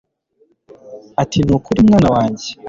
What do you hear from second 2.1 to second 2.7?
wanjye